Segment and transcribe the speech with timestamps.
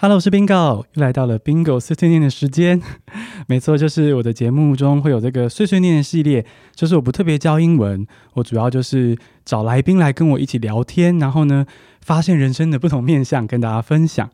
[0.00, 2.80] Hello，我是 Bingo，又来到了 Bingo 碎碎念的时间。
[3.48, 11.66] 没错，就是我的节目中会有这个碎碎念的系列，就是我不特别教英文，我主要就是找来宾来跟我一起聊天，然后呢，
[12.00, 14.30] 发现人生的不同面向，跟大家分享。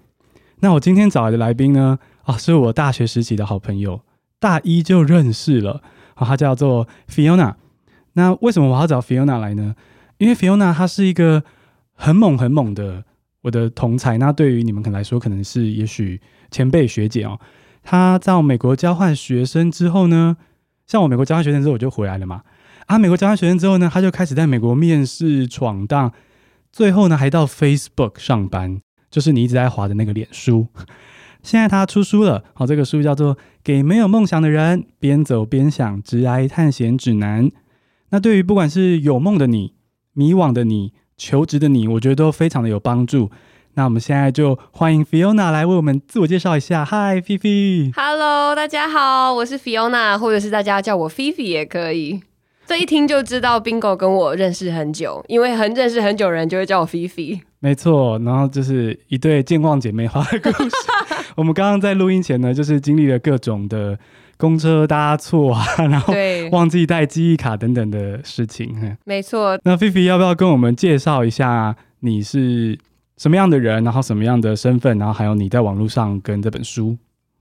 [0.61, 4.03] 那我今天找来的来宾呢，啊，是我大学时期的好朋友，
[4.39, 5.81] 大一就认识了，
[6.17, 7.55] 啊，他叫做 Fiona。
[8.13, 9.75] 那为什么我要找 Fiona 来呢？
[10.19, 11.43] 因为 Fiona 她是一个
[11.95, 13.05] 很猛很猛的。
[13.45, 16.19] 我的同才，那对于你们可能来说，可能是也许
[16.51, 17.39] 前辈学姐哦。
[17.83, 20.35] 他在美国交换学生之后呢，
[20.87, 22.41] 像我美国交换学生之后我就回来了嘛。
[22.87, 26.11] 啊，美国交换学生之后呢，他就开始在美国面试闯荡，
[26.73, 28.81] 最后呢还到 Facebook 上班，
[29.11, 30.67] 就是你一直在滑的那个脸书。
[31.45, 37.45] 现在他出书了，好，这个书叫做《给没有梦想的人边走边想职涯探险指南》。
[38.09, 39.75] 那对于不管是有梦的你、
[40.15, 40.95] 迷惘的你。
[41.25, 43.31] 求职的你，我觉得都非常的有帮助。
[43.77, 46.85] 那我们现在就欢迎 Fiona 来为我们自我介绍一下。
[46.85, 47.95] Hi Fifi。
[47.97, 52.21] Hello，大家好，我是 Fiona，或者是大家叫我 Fifi 也可以。
[52.67, 57.41] 这一听就知道 Bingo 跟我认识很久，因为很认识很久人就会叫我 Fifi。
[57.61, 60.71] 没错，然后就是一对健忘姐妹花的故事。
[61.37, 63.99] 我们刚刚在录音前呢，就是经历了各种的。
[64.45, 66.13] 公车搭错啊， 然后
[66.53, 68.95] 忘记带记忆卡等等的事情。
[69.05, 69.59] 没错。
[69.65, 72.79] 那菲菲要不要跟我们介绍一下你是
[73.17, 76.95] 什么样的人，然后什么样的身份，然后还有你在网络上跟这本书？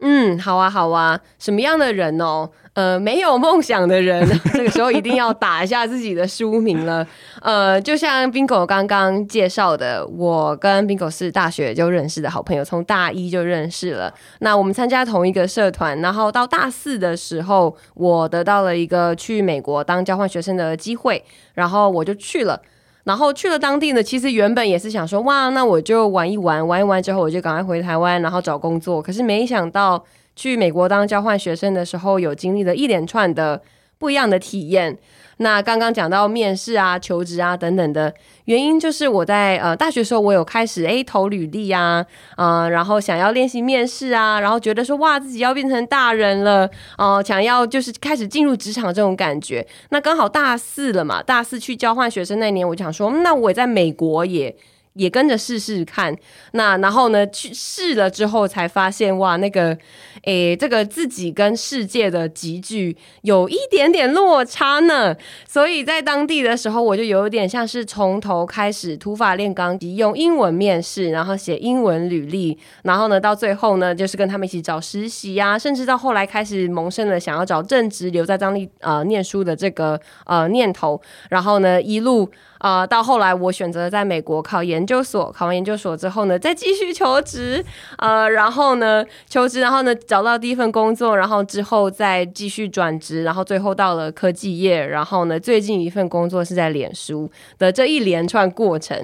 [0.05, 2.49] 嗯，好啊，好啊，什么样的人哦？
[2.73, 7.07] 呃，没有梦想的人， 这个时候一定要打一下自己的书名了。
[7.41, 14.13] 呃，就像 Bingo 刚刚介绍的，我跟 Bingo 是大学就认识的好朋友，从大一就认识了。
[14.39, 22.61] 那我们参加同一个社团，然后到大四的时候，我得到了一个去美国当交换学生的机会，然后我就去了。
[23.03, 29.01] 然后去了当地呢，其实原本也是想说，哇，那我就玩一玩，玩一玩之后我就赶快回台湾，然后找工作。
[29.01, 30.03] 可是没想到
[30.35, 33.61] 去美国当交换学生的时候，有经历了一连串的
[33.97, 34.97] 不一样的体验。
[35.37, 38.13] 那刚刚讲到面试啊、求职啊等等的
[38.45, 42.05] 原因，就是我在呃大学时候，我有开始诶投履历啊，
[42.37, 46.65] 呃，然后想要练习面试啊，然后觉得说哇自己要变成大人了，
[46.97, 49.65] 哦、呃，想要就是开始进入职场这种感觉。
[49.89, 54.55] 那刚好大四了嘛，大四去交换学生那年，我想说，那我在美国也。
[54.93, 56.15] 也跟着试试看，
[56.51, 59.77] 那然后呢，去试了之后才发现，哇，那个，
[60.23, 65.15] 诶，这个自己跟世界的集聚有一点点落差呢。
[65.47, 82.29] 所以在当地的时候，我就有点像是从头开始土法炼钢，用英文面试，然后写英文履历，然后呢，到最后呢，就是跟他们一起找实习呀、啊，甚至到后来开始萌生了想要找正职留在当地呃念书的这个呃念头，然后呢，一路。
[82.63, 87.61] 啊、到后来我选择在美国考研究所，考完研究所之后呢，再继续求职，
[87.97, 97.29] 呃，然后呢，求职，然后呢，找到第一份工作，然后之后再继续转职，然后最后到了科技业，然后呢，最近一份工作是在脸书
[97.59, 98.97] 的这一连串过程，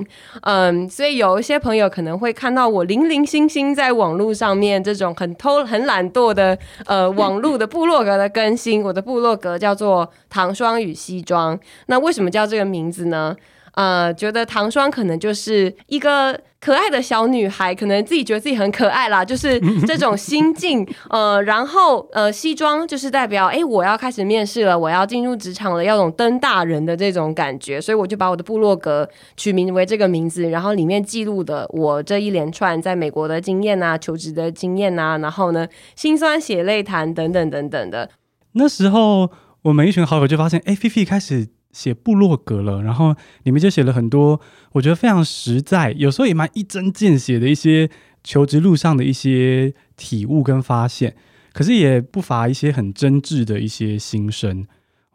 [0.44, 13.36] 嗯，所以有一些朋友可能会看到我零零星星在网络上面这种很偷、很懒惰的呃网络的部落格的更新，我的部落格叫做糖霜与西装，那为什么叫这个名字呢？
[13.74, 20.88] 呃，觉得糖霜可能就是一个可爱的小女孩，可能自己觉得自己很可爱啦，就是这种心境。
[21.10, 29.08] 呃，然后呃，西装就是代表，哎，我要开始面试了，我要进入职场了，要种登大人的这种感觉，所以我就把我的部落格
[29.38, 38.10] 取名为这个名字，然后里面记录的我这一连串在美国的经验啊，求职的经验啊，然后呢，辛酸血泪谈等等等等的。
[38.54, 39.30] 那时候
[39.62, 41.59] 我们一群好友就发现，哎，菲菲开始。
[41.72, 44.40] 写部落格了，然后里面就写了很多，
[44.72, 47.90] 我觉得非常实在，有时候也蛮一针见血的一些
[48.24, 51.16] 求职路上的一些体悟跟发现，
[51.54, 54.66] 可是也不乏一些很真挚的一些心声，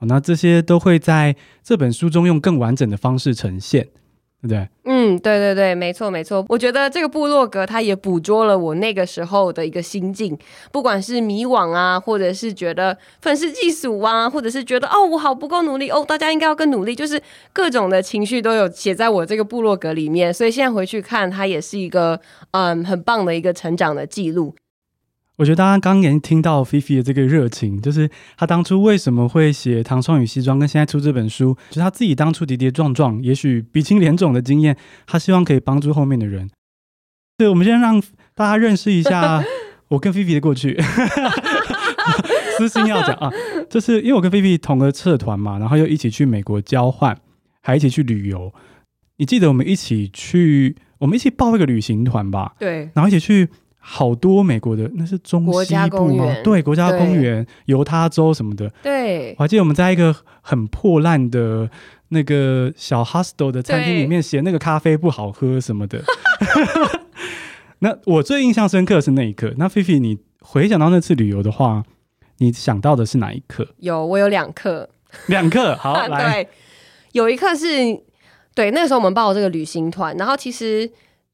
[0.00, 3.88] 那这些都会在这本书中用更完整的方式呈现。
[4.46, 6.44] 对，嗯，对对对，没错没错。
[6.48, 10.36] 我觉得这个部落格它也捕捉了我那个时候的一个心境，
[10.70, 17.20] 不管是迷惘啊，或者是觉得愤世嫉俗啊，或者是觉得哦我好不够努力哦，大家应该要更努力，就是
[17.52, 20.32] 各种的情绪都有写在我这个部落格里面。
[20.32, 22.20] 所以现在回去看，它也是一个
[22.50, 24.54] 嗯很棒的一个成长的记录。
[25.36, 34.76] 我觉得大家刚刚也听到菲菲的这个热情，就是他当初为什么会写《唐宋与西装》，跟现在出这本书，就是他自己当初跌跌撞撞，也许鼻青脸肿的经验，
[35.08, 36.48] 他希望可以帮助后面的人。
[37.36, 38.00] 对，我们先让
[38.36, 39.42] 大家认识一下
[39.90, 40.80] 我跟菲菲的过去。
[42.56, 43.28] 私心要讲啊，
[43.68, 47.18] 就是因为我跟菲菲同个社团嘛，然后又一起去美国交换，
[47.60, 48.54] 还一起去旅游。
[49.16, 52.54] 你记得我们一起去，我们一起报一个旅行团吧？
[52.60, 53.48] 对，然后一起去。
[53.86, 56.34] 好多美国的，那是中西部吗？
[56.42, 58.66] 对，国家公园、犹他州什么的。
[58.82, 61.68] 对，我还记得我们在一个很破烂的
[62.08, 66.02] 那个小 hostel 的餐厅里面写那个咖啡不好喝什么的。
[67.80, 69.52] 那我最印象深刻的是那一刻。
[69.58, 71.84] 那菲菲，你回想到那次旅游的话，
[72.38, 73.68] 你想到的是哪一刻？
[73.80, 74.88] 有，我有两刻。
[75.26, 76.42] 两刻， 好来。
[76.42, 76.48] 对，
[77.12, 77.66] 有一刻是，
[78.54, 80.90] 对，那个时候我们报了这个旅行团，然后其实。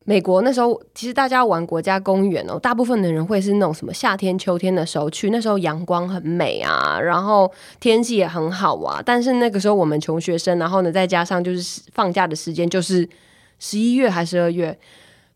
[0.07, 9.03] 美国那时候其实大家玩国家公园哦，大部分的人会是那种什么夏天、秋天的时候去，那时候阳光很美啊，然后天气也很好啊。
[9.05, 13.07] 但是那个时候我们穷学生，然后呢再加上就是放假的时间就是
[13.59, 14.77] 十一月还是二月，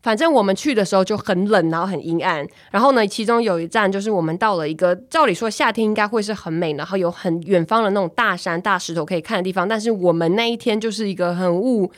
[0.01, 2.45] 反正我们去的时候就很冷，然后很阴暗。
[2.71, 11.91] 然后呢，其中有一站就是我们到了一个照理说夏天应该会是很美，然后有很远方的那种大山、大石头可以看的地方，但是我们那一天就是一个很雾。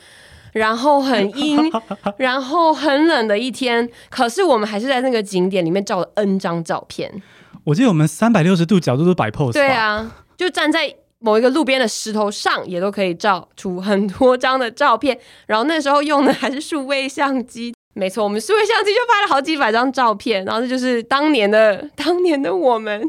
[0.52, 1.58] 然后很阴，
[2.18, 7.22] 然后很冷的一天，可是我们还是在那个景点里面照了 N 张照片。
[7.64, 9.52] 我记得我们三百六十度角度都摆 pose。
[9.52, 15.18] 对啊，就站在某一个路边的石头上，也都可以照出很多张的照片。
[15.46, 20.44] 然后那时候用的还是数位相机，没错，我们数位相机就拍了好几百张照片。
[20.44, 23.02] 然后这就是当年的当年的我们。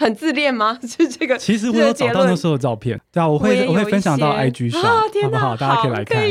[0.00, 0.78] 很自恋吗？
[0.82, 1.36] 是这个？
[1.36, 5.54] 其实我有找到那时候的照片，对啊，我会我，我会分享到 IG 上，啊、好不好？
[5.56, 6.22] 大家可以来看，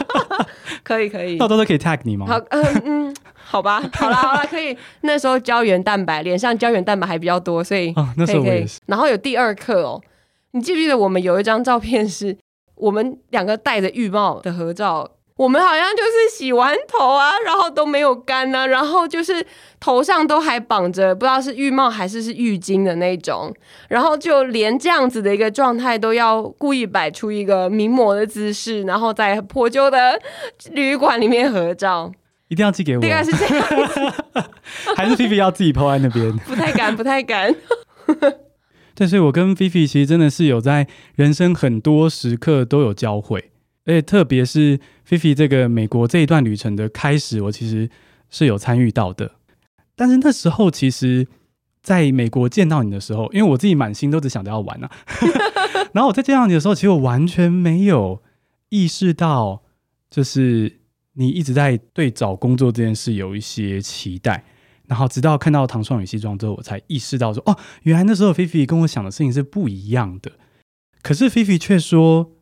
[0.82, 2.26] 可以，可以，到时候可以 tag 你吗？
[2.26, 4.74] 好，嗯嗯，好吧， 好啦好啦，可以。
[5.02, 8.80] 那时候胶原蛋白，脸上胶原蛋白还比较多，所以，啊，那时候我也是。
[8.86, 10.00] 然后有第二课哦，
[10.52, 12.34] 你记不记得我们有一张照片是
[12.76, 15.08] 我们两个戴着浴帽的合照？
[15.36, 19.44] 我们好像就是洗完头啊，然后都没有干啊，然后就是
[19.80, 23.52] 头上都还绑着不知道是浴帽还是是浴巾的那种，
[23.88, 30.20] 然后就连这样子的一个状态都要故意摆出一个名模的姿势，然后在破旧的
[30.70, 32.12] 旅馆里面合照，
[32.48, 33.66] 一定要寄给我，应该是这样，
[34.94, 36.30] 还是菲菲要自己 po 在那边？
[36.46, 37.52] 不太敢，不太敢。
[38.94, 40.86] 对，所以我跟菲菲其实真的是有在
[41.16, 43.48] 人生很多时刻都有交汇。
[43.84, 47.88] 而且特别是菲菲这个美国这一段旅程的开始，我其实
[48.30, 49.32] 是有参与到的。
[49.94, 51.26] 但是那时候，其实
[51.82, 54.90] 在美国见到你的时候，因为我自己满心都只想着要玩啊。
[55.92, 58.22] 然后我在见到你的时候，其实我完全没有
[58.70, 59.62] 意识到，
[60.10, 60.80] 就是
[61.14, 64.44] 你一直在对找工作这件事有一些期待。
[64.86, 70.32] 然后直到看到唐双宇西装之后，我才意识到说，哦，原来那时候菲菲跟我想的事情是不一样的。
[71.02, 72.32] 可是菲菲却说。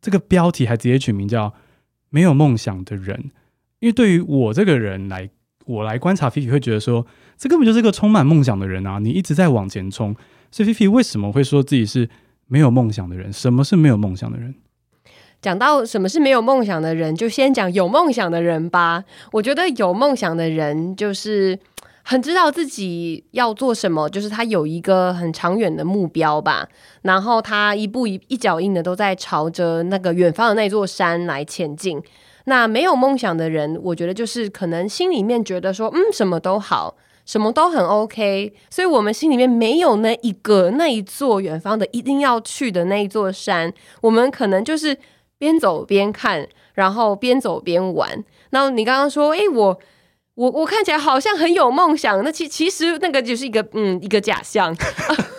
[0.00, 1.52] 这个标题还直接取名叫
[2.10, 3.30] “没有梦想的人”，
[3.80, 5.28] 因为对于我这个人来，
[5.66, 7.06] 我来观察菲菲会觉得说，
[7.36, 8.98] 这根本就是个充满梦想的人啊！
[8.98, 10.14] 你一直在往前冲，
[10.50, 12.08] 所以菲菲为什么会说自己是
[12.46, 13.32] 没有梦想的人？
[13.32, 14.54] 什么是没有梦想的人？
[15.40, 19.04] 讲到什么是没有梦想的人，就先讲有梦想的人吧。
[19.32, 21.58] 我觉得有梦想的人就是。
[22.10, 26.66] 很知道自己要做什么，就是他有一个很长远的目标吧，
[27.02, 32.02] 然后他一步一一脚印的都在朝着那个远方的那座山来前进。
[32.46, 36.96] 那没有梦想的人，我觉得就是可能心里面觉得说，嗯，什么都好，
[37.26, 43.70] 什么都很 OK，所以我们心里面没有那一个那一座远方的一定要去的那一座山，
[44.00, 44.96] 我们可能就是
[45.36, 48.24] 边走边看，然后边走边玩。
[48.48, 49.78] 那你刚刚说，诶，我。
[50.38, 54.72] 我我看起来好像很有梦想，那其其实那个就是一个嗯一个假象，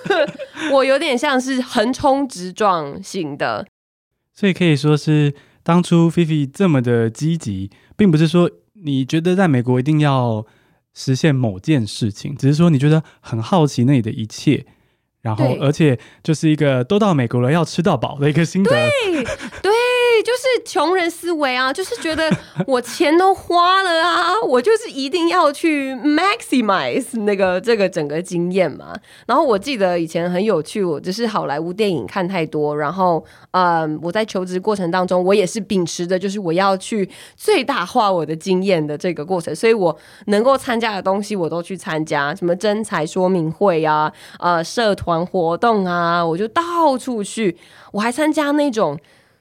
[0.74, 3.66] 我有点像是横冲直撞型的，
[4.34, 8.52] 所以可以说是当初菲菲这么的积极，并不是说
[8.84, 10.46] 你觉得在美国一定要
[10.94, 14.66] 实现某件事情，只是说你觉得很好奇那里的一切，
[15.22, 19.24] 然后而且就是一个都到美国了要吃到饱的一个心得，对
[19.62, 19.72] 对。
[20.22, 22.30] 就是穷人思维啊，就是觉得
[22.68, 28.94] 我钱都花了啊，我就是一定要去 maximize 那个这个整个经验嘛。
[29.26, 47.58] 然后我记得以前很有趣，我就是好莱坞电影看太多，然后嗯，我在求职过程当中，我也是秉持着就是我要去最大化我的经验的这个过程，所以我能够参加的东西我都去参加，什么征才说明会啊，呃，社团活动啊，我就到处去，
[47.92, 49.00] 我还参加那种。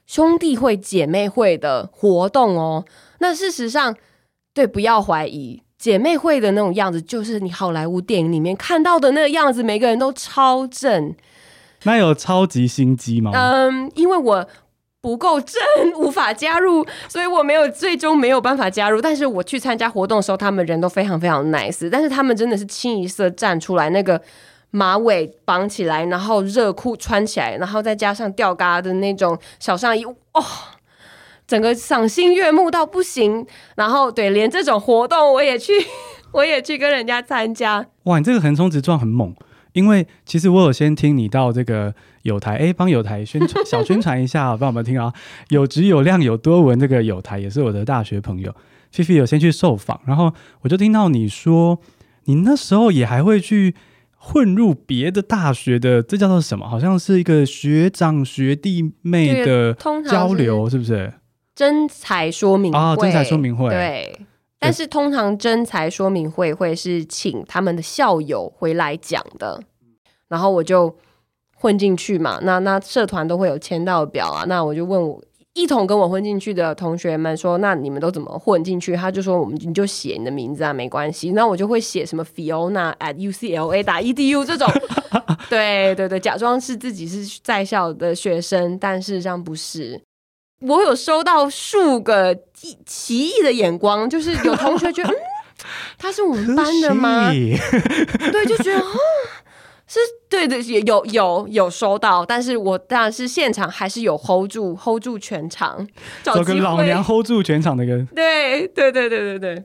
[0.09, 2.83] 兄弟会、姐妹会的活动哦，
[3.19, 3.95] 那事实上，
[4.55, 11.13] 对，不要怀疑，姐妹会的那种样子，就是你好莱坞电影里面看到的那个样子，每个人都超正。
[11.83, 13.29] 那有超级心机吗？
[13.35, 14.47] 嗯，因为我
[14.99, 15.61] 不够正，
[15.97, 18.99] 无法加入，所以我没有最终没有办法加入。
[18.99, 24.19] 但是我去参加活动的时候，他们人都非常非常 nice，但是他们真的是清一色站出来那个。
[24.71, 30.15] 马尾绑起来，然后热裤穿起来，然后再加上吊嘎的那种小上衣，哦，
[31.47, 33.45] 整个赏心悦目到不行。
[33.75, 35.73] 然后对，连这种活动我也去，
[36.33, 37.85] 我也去跟人家参加。
[38.03, 39.33] 哇，你这个横冲直撞很猛，
[39.73, 45.11] 因为其实我有先听你到这个友台，哎，帮友台宣传小宣传一下，帮我们听啊，
[45.49, 48.53] 有质有量有多文，这个友台也是我的大学朋友，
[48.91, 51.79] 菲菲有先去受访，然后我就听到你说，
[52.25, 53.73] 你那时候也还会去
[54.21, 56.67] 混入别的大学的，这叫做什么？
[56.67, 59.73] 好像是一个学长学弟妹的
[60.09, 61.13] 交流，是不是？
[61.55, 64.19] 真才说明会啊，真才说明会对。
[64.59, 69.61] 但是通常真才说明会会是请他们的校友回来讲的，
[70.27, 70.93] 然后我就
[71.55, 72.39] 混进去嘛。
[72.41, 75.23] 那那社团都会有签到表啊，那我就问我
[75.55, 78.95] 一同跟我混进去的同学们说，那你们都怎么混进去？
[78.95, 81.31] 他就说，我们你就写你的名字啊，没关系。
[81.31, 84.71] 那我就会写什么 Fiona at UCLA 打 edu 这种，
[85.49, 89.99] 对对对，假装是自己是在校的学生，但事实上不是。
[90.61, 92.37] 我有收到数个
[92.85, 95.15] 奇异的眼光，就是有同学觉得，嗯，
[95.97, 97.31] 他是我们班的吗？
[97.31, 98.91] 对，就觉得哦，
[99.89, 105.85] 是对的，有有有收到，但是我当然是现场还是有 hold 住 hold 住全场，
[106.23, 109.63] 找个老娘 hold 住全场的人，对对对对对对，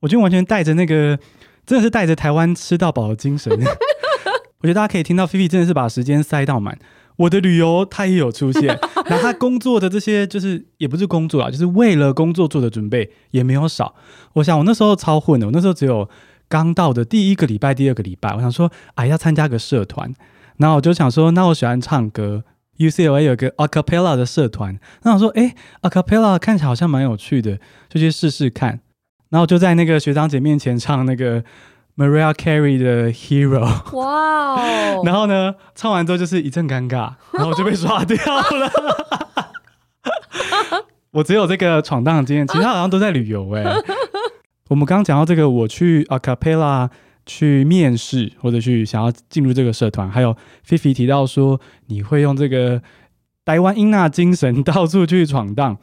[0.00, 1.18] 我就完全带着那个，
[1.64, 3.50] 真的是带着台湾吃到饱的精神，
[4.60, 6.78] 我觉得大家可以听到菲菲真的是把时间塞到满。
[7.16, 8.66] 我的旅游他也有出现，
[9.06, 13.94] 然后他工作的这些就是也不是工作啊，就是为了工作做的准备也没有少。
[14.34, 16.08] 我想我那时候超混的，我那时候只有
[16.48, 20.14] 刚到的第一个礼拜、第二个礼拜，我想说哎要参加个社团，
[20.58, 22.44] 然后我就想说那我喜欢唱歌
[22.78, 27.58] ，UCLA 有个 acapella 的社团，那我说哎 acapella 看起来好像蛮有趣的，
[27.88, 28.80] 就去试试看，
[29.30, 31.44] 然后就在那个学长姐面前唱那个。
[31.96, 33.60] Mariah Carey 的 Hero，
[33.96, 35.02] 哇哦！
[35.06, 38.68] 然后呢，唱完之后就是一阵尴尬，然后我就被刷掉了。
[41.12, 43.62] 我只有这个闯荡的经验，其他好像都在旅游哎。
[44.68, 46.90] 我们刚刚讲到这个，我去 Acapella
[47.26, 52.82] 去面试或者去想要进入这个社团，还有菲菲提到说你会用这个
[53.44, 55.78] 台湾英纳精神到处去闯荡。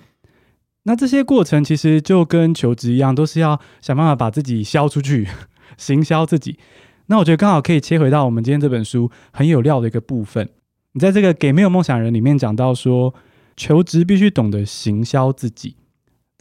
[0.83, 5.27] 那这些过程其实就跟求职一样，都是要想办法把自己销出去。
[5.77, 6.59] 行销自己，
[7.07, 10.49] 那我觉得刚好可以切回到我们今天这本书很有料的一个部分。
[10.91, 13.15] 你在这个《给没有梦想人》里面讲到说，
[13.55, 15.77] 求职必须懂得行销自己，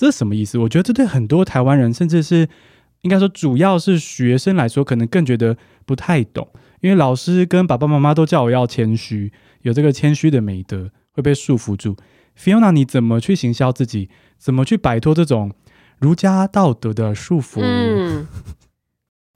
[0.00, 0.57] 这是什么意思？
[0.57, 2.49] 我觉得这对很多台湾人，甚至是
[3.02, 6.49] 应该说主要是学生来说，可能更觉得不太懂。
[6.80, 9.30] 因为老师跟爸爸妈妈都叫我要谦虚，
[9.61, 11.95] 有这个谦虚的美德会被束缚住。
[12.35, 14.09] Fiona，你怎么去行销自己？
[14.38, 15.52] 怎么去摆脱这种
[15.99, 17.61] 儒家道德的束缚？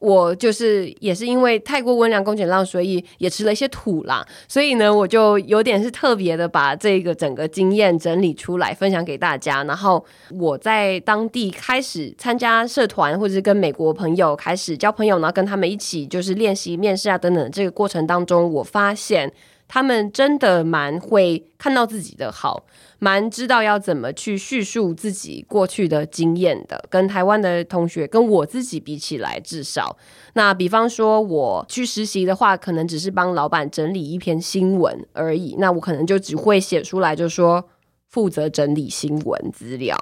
[0.00, 4.26] 我就是也是因为太过温良恭俭让，所以也吃了一些土啦。
[4.46, 9.64] 所以呢，我就有点是特别的把这个整个经验整理出来分享给大家。
[9.64, 10.04] 然后
[10.38, 17.50] 我在当地开始参加社团，或者是跟美国朋友开始交朋友，呢跟他们一起就是练习面试啊等等。
[17.50, 19.32] 这个过程当中，我发现
[19.74, 22.64] 他们真的蛮会看到自己的好。
[23.00, 29.96] 蛮知道要怎么去叙述自己过去的经验的，跟台湾的同学跟我自己比起来，至少
[30.34, 37.68] 那比方说我去实习的话，可能只是帮老板整理一篇新闻而已，那我可能就只会写出来，就说
[38.08, 39.98] 负责整理新闻资料。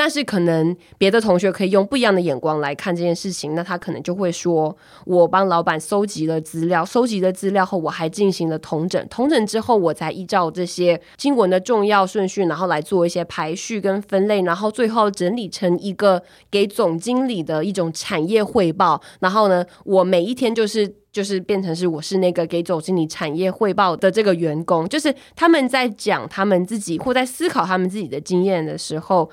[0.00, 19.02] 但是可能别的同学可以用不一样的眼光来看这件事情，那他可能就会说：“我帮老板搜集了资料，搜集了资料后，我还进行了统整，统整之后，我才依照这些经文的重要顺序，然后来做一些排序跟分类，然后最后整理成一个给总经理的一种产业汇报。
[19.18, 29.28] 然后呢，我每一天就是就是变成是我是那个给总经理产业汇报的这个员工，就是他们在讲他们自己或在思考他们自己的经验的时候。”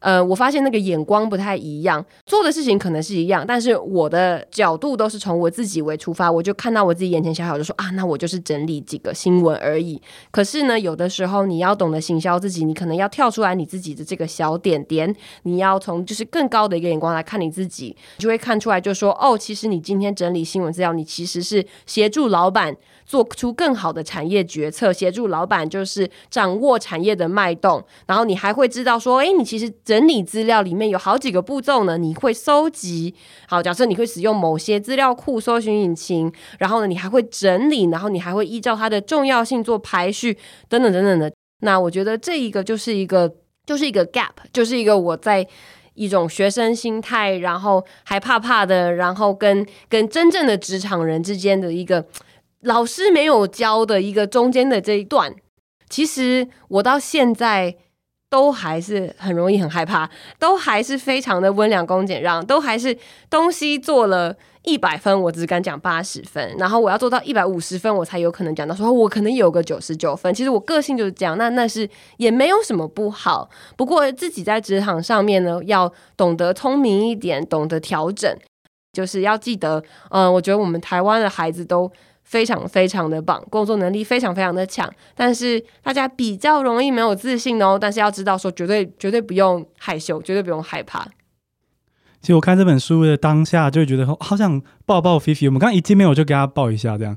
[0.00, 10.00] 呃，我发现那个眼光不太一样，做的事情可能是一样，但是我的角度都是从我自己为出发，我就看到我自己眼前小小就说啊，那我就是整理几个新闻而已。
[10.30, 22.74] 可是呢，有的时候你要懂得行销自己，你可能要跳出来你自己的这个小点点，你要从就是更高的一个眼光来看你自己，就会看出来就说哦，其实你今天整理新闻资料，你其实是协助老板
[23.10, 29.68] 做出更好的产业决策，协助老板就是掌握产业的脉动，然后你还会知道说，哎，你其实。
[29.82, 33.12] 整理资料里面有好几个步骤呢，你会搜集，
[33.48, 40.36] 好，假设你会使用某些资料库、搜寻引擎，然后呢，你还会整理，然后你还会依照它的重要性做排序，
[40.68, 41.32] 等等等等的。
[41.62, 43.32] 那我觉得这一个就是一个，
[43.66, 45.44] 就是一个 gap，就是一个我在
[45.94, 52.04] 一种学生心态，然后还怕怕的，然后跟跟真正的职场人之间的一个
[52.62, 55.34] 老师没有教的一个中间的这一段。
[55.88, 57.76] 其实我到现在。
[58.30, 62.96] 都还是很容易很害怕，都还是非常的温良恭俭让，都还是
[63.28, 70.32] 东西做了一百分，我只敢讲八十分，然后我要做到一百五十分，我才有可能讲到说我可能有个九十九分。
[70.32, 73.50] 其实我个性就是这样，那那是也没有什么不好。
[73.76, 78.32] 不过自己在职场上面呢，要懂得聪明一点，懂得调整，
[78.92, 81.90] 就是要记得，嗯、我觉得我们台湾的孩子都。
[82.30, 87.76] 非常非常的棒，工作能力非常非常的强，但是大家比较容易没有自信哦。
[87.76, 91.04] 但是要知道说，绝对绝对不用害羞，绝对不用害怕。
[92.20, 95.48] 其实我看这本书的当下，就会觉得好想抱抱菲菲。
[95.48, 97.16] 我们刚刚一见面，我就给他抱一下，这样。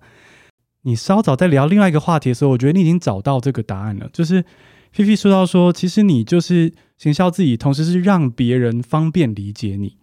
[0.82, 4.10] 你稍早在聊另外一个话题的时候，我觉得你已经找到这个答案了。
[4.12, 4.44] 就是
[4.92, 9.98] 菲菲说到说，其实你就是行销自己，同时是让别人方便理解你。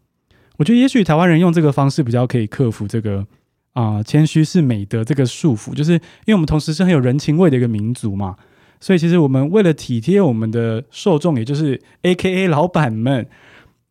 [0.58, 3.26] 我觉得也许台湾人用这个方式比较可以克服这个。
[3.72, 8.36] 啊、谦虚是美德这个束缚，就是因为我们同时是很有人情味的一个民族嘛，
[8.80, 13.28] 所以其实我们为了体贴我们的受众，也就是 AKA 老板们，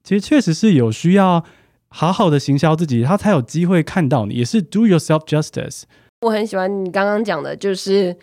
[0.04, 1.44] 其实确实是有需要
[1.88, 5.84] 好好的行销自己，他才有机会看到你，也是 do yourself justice。
[6.22, 8.16] 我很喜欢你刚刚讲的，就是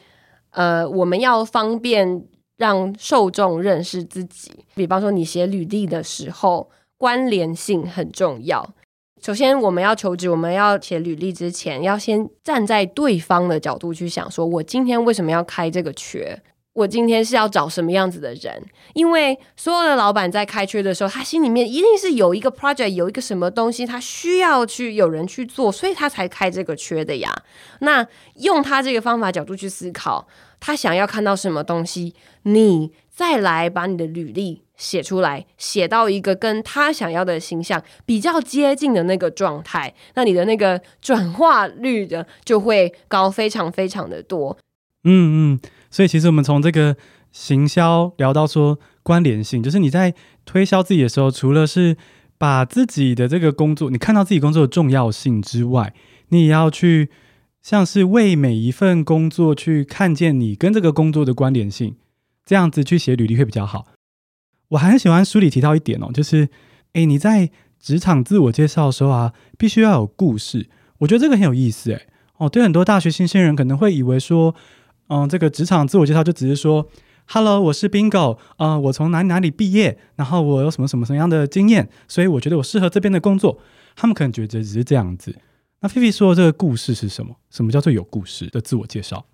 [0.51, 2.23] 呃，我们要方便
[2.59, 8.75] 让受众认识自己，比方说你写履历的时候，关联性很重要。
[9.23, 16.41] 首先，我们要求职，我们要写履历之前，要先站在对方的角度去想，说我今天为什么要开这个缺？
[16.75, 18.63] 我今天是要找什么样子的人？
[18.93, 27.35] 因为所有的老板在开缺的时候，他心里面一定是有一个 project，有一个什么东西，他需要去有人去做，所以他才开这个缺的呀。
[27.81, 30.29] 那用他这个方法角度去思考，
[30.61, 34.66] 他想要看到什么东西，你再来把你的履历。
[34.77, 44.57] 写出来，写到一个跟他想要的形象比较接近的那个状态，那你的那个转化率的就会高非常非常的多。
[45.05, 46.97] 嗯嗯，所以其实我们从这个
[47.33, 50.15] 行销聊到说关联性，就是你在
[50.45, 51.97] 推销自己的时候，除了是
[52.39, 55.95] 把自己的这个工作，你看到自己工作的重要性之外，
[56.29, 57.11] 你也要去
[57.63, 61.97] 像是为每一份工作去看见你跟这个工作的关联性，
[62.45, 63.87] 这样子去写履历会比较好。
[64.69, 66.49] 我还很喜欢书里提到一点哦，就是，
[66.95, 70.69] 诶，你在职场自我介绍的时候啊，必须要有故事。
[70.99, 74.55] 我觉得这个很有意思，诶，哦，对很多大学新鲜人可能会以为说，
[75.09, 76.89] 嗯，这个职场自我介绍就只是说
[77.29, 83.61] ，Hello，我是 Bingo，呃，我从哪里哪里毕业，然后我有什么什么什么样的经验，所以我觉得我适合这边的工作。
[83.95, 85.37] 他们可能觉得只是这样子。
[85.81, 87.37] 那菲菲说的这个故事是什么？
[87.51, 89.27] 什么叫做有故事的自我介绍？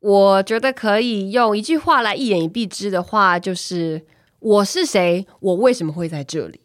[0.00, 4.06] 我觉得可以用一句话来一言以蔽之的话，就是。
[4.42, 5.24] 我是谁？
[5.38, 6.60] 我为什么会在这里？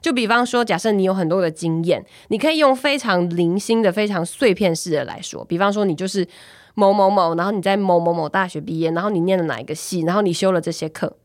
[0.00, 5.44] 就比方说，假设你有很多的经验，你可以用非常零星的、非常碎片式的来说。
[5.44, 6.26] 比方说，你就是
[6.74, 11.16] 某某某，然后你在某某某大学毕业，然后你念了哪一个系，然后你修了这些课，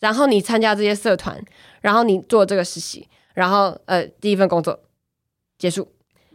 [0.00, 1.42] 然后你参加这些社团，
[1.80, 4.80] 然后你做这个实习，然后呃，第一份工作
[5.58, 5.88] 结束。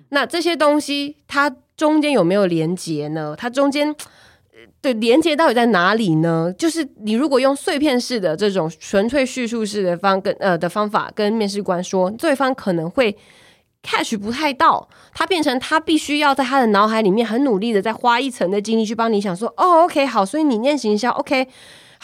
[0.10, 3.36] 那这些东西，它中间有没有连结呢？
[3.38, 3.96] 它中间。
[4.82, 6.54] 对，连接到底在哪里呢？
[6.58, 13.15] 就是你如果用碎片式的这种纯粹叙述式的方跟呃的方法跟面试官说，对方可能会
[13.84, 21.47] catch 不太到，他变成他必须要在他的脑海里面很努力的再花一层的精力去帮你想说，哦，OK，好，所以你念行销，OK。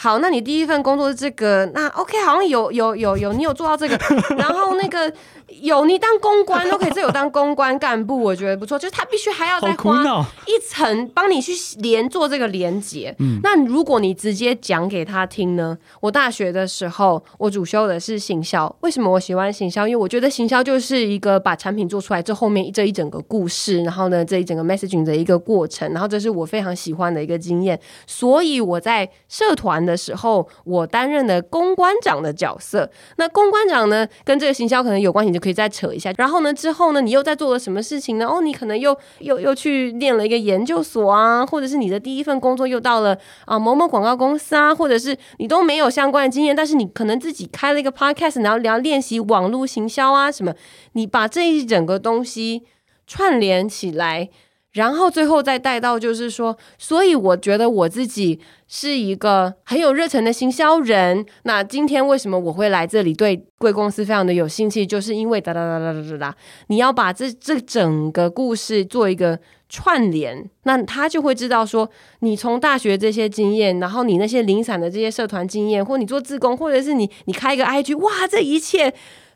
[0.00, 3.98] 好，那你第一份工作是这个，那 OK，好像有有有有，你有做到这个，
[4.38, 5.12] 然后那个
[5.60, 10.02] 有你当公关，OK，这有当公关干部，我觉得不错，就是他必须还要再花
[10.46, 13.14] 一层帮你去连做这个连接。
[13.18, 15.76] 嗯，那如果你直接讲给他听呢？
[16.00, 19.88] 我大学的时候我主修的是行销，为什么我喜欢行销？
[19.88, 32.90] 因为我觉得行销就是一个把产品做出来，这后面这一整个故事，然后呢这一整个 messaging 的一个过程，然后这是我非常喜欢的一个经验，所以我在社团的时候，我担任的公关长的角色。
[33.16, 36.12] 那公关长呢，跟这个行销可能有关系，你就可以再扯一下。
[36.16, 38.26] 然后呢，之后呢，你又在做了什么事情呢？
[38.26, 50.54] 哦，你可能又又又去念了一个研究所啊，或者是你的第一份工作又到了啊某某广告公司啊，或者是你都没有相关的经验，但是你可能自己开了一个 podcast，然后聊练习网络行销啊什么。
[50.92, 52.64] 你把这一整个东西
[53.06, 54.28] 串联起来。
[54.72, 61.24] 然后最后再带到，就是说，所以我觉得我自己是一个很有热忱的行销人。
[61.44, 78.92] 那今天为什么我会来这里，对贵公司非常的有兴趣，就是因为哒哒哒哒哒哒哒，你要把这这整个故事做一个串联，那他就会知道说，你从大学这些经验，然后你那些零散的这些社团经验，或你做自工，或者是你你开一个 IG，哇，这一切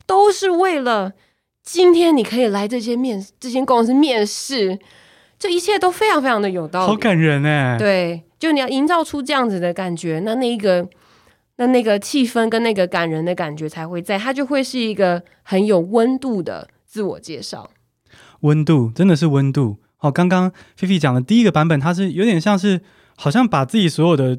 [0.06, 1.12] 都是为了
[1.64, 4.78] 今天你可以来这些面这间公司面试。
[5.42, 7.76] 这一切都非常非常的有道理，好感人哎！
[7.76, 10.88] 对，就你要营造出这样子的感觉，那那一个
[11.56, 17.68] 那那个气氛跟那个感人的感觉才会在，它就会是一个很有温度的自我介绍。
[18.42, 19.78] 温度真的是温度。
[19.96, 22.80] 好，刚刚菲菲讲的第一个版本，它是有点像是
[23.16, 24.38] 好像把自己所有的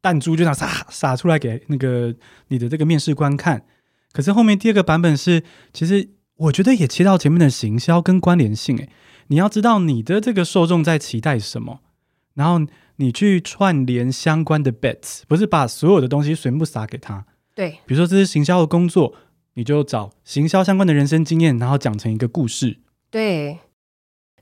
[0.00, 2.14] 弹珠就这样撒撒出来给那个
[2.46, 3.64] 你的这个面试官看。
[4.12, 8.78] 可是后面第二个版本是，其实我觉得也切到前面的行销跟关联性。
[8.78, 8.88] 诶，
[9.28, 11.80] 你要知道你的这个受众在期待什么，
[12.34, 17.26] 然后你去串联相关的 bets，不是把所有的东西全部撒给他。
[17.54, 19.14] 对，比如说这是行销的工作，
[19.54, 22.78] 你就找行销相关的人生经验，然后讲成一个故事。
[23.10, 23.58] 对。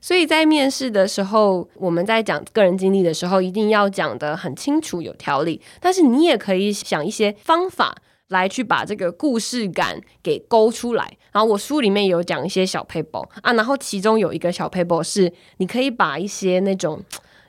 [0.01, 5.61] 所以在面试的时候，我们在讲个人经历的时候，一定要讲得很清楚、有条理。
[5.79, 7.95] 但是你也可以想一些方法
[8.33, 11.09] 来去把这个故事感给勾出来。
[11.31, 17.01] 然后我书里面有讲一些小 paper 啊，然后其中有一个小 paper 是，你可以把一些那种。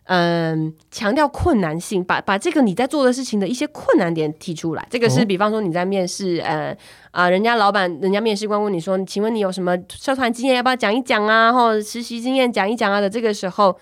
[0.07, 4.87] 嗯，强调困难性，把把这个你在做的事情的一些困难点提出来。
[4.91, 6.77] 这个是比方说你在面试，呃
[7.11, 11.51] 啊，人家老板，人家面试官问你说，请问你有什么社团经验，要不要讲一讲啊？
[11.51, 13.75] 或者实习经验讲一讲啊的这个时候，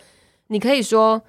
[0.46, 1.20] 你可以说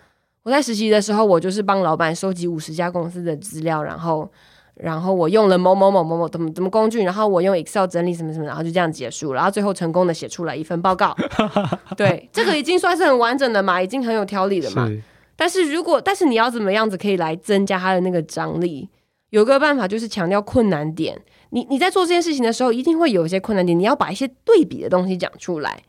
[0.44, 4.30] 我在实习的时候，我就是帮老板收集五十家公司的资料，然后。
[4.76, 11.16] 然后我用了某某某某某怎么怎么工具，然后我用 Excel 整理什么什么，然后就这样结束，然后最后成功的写出来一份报告。
[11.96, 14.88] 对，这个已经算是很完整的嘛，已经很有条理了嘛。
[14.88, 15.02] 是。
[15.36, 18.90] 但是如果但是你要怎么样子可以来增加它的那个张力？
[19.30, 21.20] 有个办法就是强调困难点。
[21.50, 25.82] 你你在做这件事情的时候，一定会有一些困难点，你要把一些对比的东西讲出来。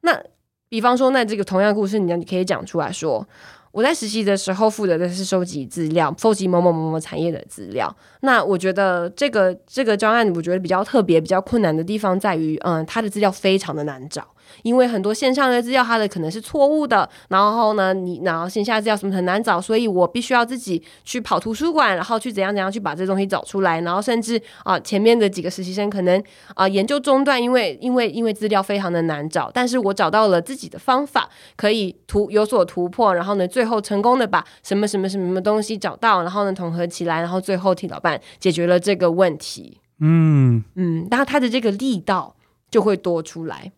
[0.00, 0.20] 那
[0.68, 3.26] 比方说，那这个同样故事，你你可以讲出来说。
[3.72, 7.94] 我在实习的时候负责的是收集资料，收集某某某某产业的资料。
[8.20, 14.26] 那我觉得这个这个专案，我觉得比较特别、比较困难的地方在于，嗯，它的资料非常的难找。
[14.62, 39.78] 因为很多线上的资料，它的可能是错误的，然后呢，你然后线下资料什么很难找，所以我必须要自己去跑图书馆，然后去怎样怎样去把这东西找出来，然后甚至啊、呃，前面的几个实习生可能啊、呃、研究中断，因为因为因为资料非常的难找，但是我找到了自己的方法，可以突有所突破，然后呢，最后成功的把什么什么什么什么东西找到，然后呢统合起来，然后最后替老板解决了这个问题。
[40.00, 42.34] 嗯嗯，然后他的这个力道
[42.70, 43.72] 就会多出来。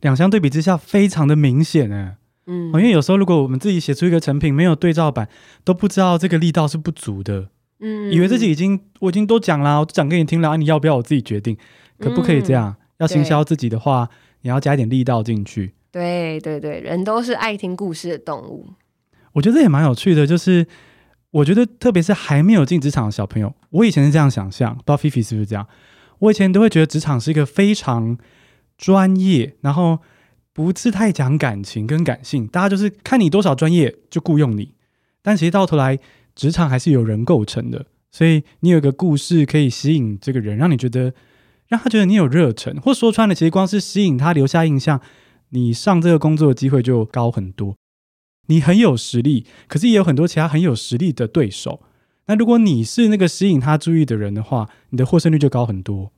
[0.00, 5.28] 两相对比之下，非常的明显哎，嗯，因为有时候如果我们自己写出一个成品，没有对照版，
[5.64, 7.48] 都不知道这个力道是不足的，
[7.80, 11.56] 嗯，以为自己已经我已经都讲了，我都讲给你听了，啊，你要不要我自己决定？
[11.98, 12.76] 可不可以这样？
[12.78, 14.08] 嗯，要行销自己的话，
[14.42, 15.74] 你要加一点力道进去。
[15.90, 18.66] 对对对，人都是爱听故事的动物。
[19.32, 20.66] 我觉得这也蛮有趣的，就是
[21.30, 25.66] 我觉得特别是还没有进职场的小朋友，我以前是这样想象，不知道菲菲是不是这样？
[26.18, 28.18] 我以前都会觉得职场是一个非常。
[28.78, 29.98] 专业，然后
[30.52, 34.74] 不是太讲感情跟感性，大家就是看你多少专业就雇佣你。
[35.22, 35.98] 但其实到头来，
[36.34, 41.12] 职场还是由人构成的，所以你有个故事可以吸引这个人，让你觉得
[41.68, 45.00] 让他觉得你有热忱，或说穿了，其实光是吸引他留下印象，
[45.50, 47.76] 你上这个工作的机会就高很多。
[48.48, 51.82] 你很有实力，可是也有很多其他很有实力的对手。
[52.26, 56.12] 那如果你是那个吸引他注意的人的话，你的获胜率就高很多。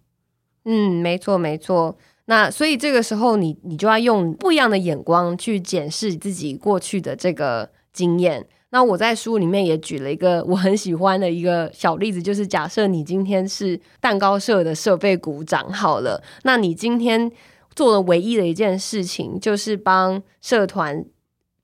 [0.65, 1.97] 嗯，没错，没错。
[2.31, 8.47] 那所以这个时候你，你就要用不一样的眼光去检视自己过去的这个经验。
[8.69, 17.33] 那我在书里面也举了一个我很喜欢的一个小例子，就是假设你今天是蛋糕社的设备股长，好了，那你今天
[17.75, 21.03] 做的唯一的一件事情，就是帮社团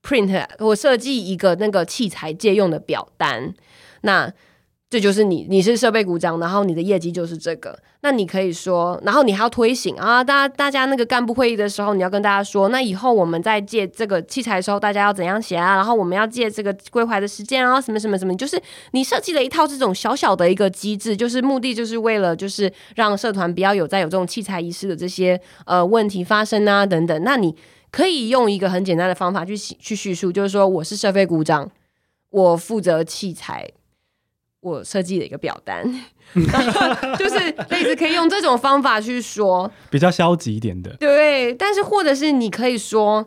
[0.03, 3.55] print 我设计一个那个器材借用的表单，
[4.00, 4.33] 那。
[4.94, 7.76] 这就是你，你是设备股长，然后你的业绩就是这个。
[8.02, 15.74] 那你可以说，然后你还要推行啊，大家大家那个干部会议的时候，你要跟大家说，那以后我们在借这个器材的时候，大家要怎样写啊？
[15.74, 18.57] 然后我们要借这个归还的时间啊，什么什么什么，就是
[18.92, 27.24] 你设计了一套这种小小的一个机制，就是目的就是为了就是让社团不要有再有这种器材遗失的这些呃问题发生啊等等。
[27.24, 27.52] 那你
[27.90, 31.68] 可以用一个很简单的方法去去叙述，就是说我是设备股长，
[32.30, 33.68] 我负责器材。
[34.64, 35.85] 我设计了一个表单，
[37.18, 40.96] 就是类似可以用这种方法去说，比较消极一点的。
[40.96, 43.27] 对，但是或者是你可以说。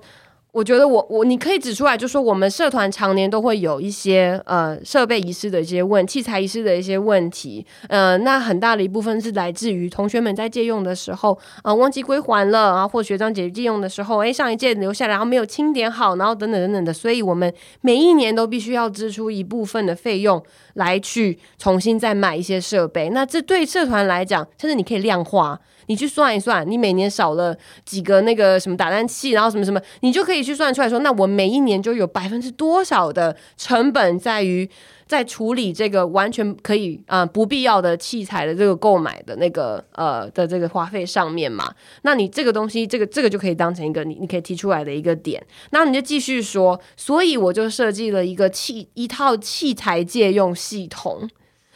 [0.53, 20.41] 我觉得我我你可以指出来，就说我们社团常年都会有一些呃设备遗失的一些问器材遗失的一些问题，呃，那很大的一部分是来自于同学们在借用的时候啊、忘记归还了啊，或学长姐借用的时候，哎上一届留下来然后没有清点好，然后等等等等的，所以我们每一年都必须要支出一部分的费用
[20.73, 23.10] 来去重新再买一些设备。
[23.10, 25.60] 那这对社团来讲，甚至你可以量化。
[25.88, 34.69] 你去算一算，你每年少了几个那个什么打蛋器，然后什么什么，你就可以去算出来说，那我每一年就有百分之多少的成本在于。
[35.08, 51.30] 在处理这个完全可以啊、不必要的器材的这个购买的那个呃的这个花费上面嘛，那你这个东西这个这个就可以当成一个你你可以提出来的一个点，那你就继续说，所以我就设计了一个器一套器材借用系统，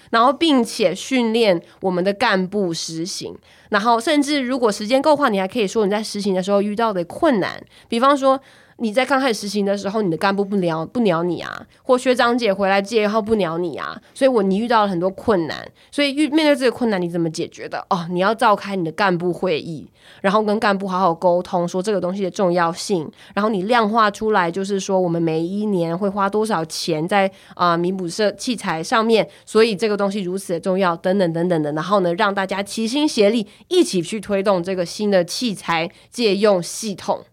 [0.09, 3.33] 然后并且训练我们的干部实行，
[3.71, 8.39] 然后甚至如果时间够的话，你还可以说你在实行的时候遇到的困难，比方说。
[8.77, 17.85] 你在刚开始实行的时候，你的干部不鸟不鸟你啊，或学长姐回来借号不鸟你啊，所以我你遇到了很多困难，所以遇面对这个困难你怎么解决的？
[17.91, 19.87] 哦，你要召开你的干部会议，
[20.21, 37.25] 然后跟干部好好沟通，说这个东西的重要性，然后你量化出来，就是说我们每一年会花多少钱在啊弥补设器材上面，所以这个东西如此的重要，等等等等的，然后呢，让大家齐心协力一起去推动这个新的器材借用系统。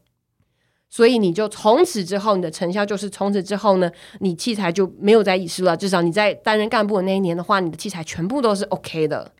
[0.91, 5.77] 所以你就从此之后，你的成效就是从此之后呢，你器材就没有在遗失了。
[5.77, 9.33] 至少你在担任干部的那一年的话，你的器材全部都是 OK 的。